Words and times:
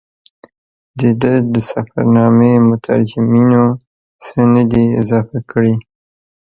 د 0.99 1.01
ده 1.21 1.33
د 1.53 1.55
سفرنامې 1.71 2.53
مترجمینو 2.69 3.63
څه 4.23 4.39
نه 4.53 4.63
دي 4.71 4.85
اضافه 5.01 5.39
کړي. 5.51 5.75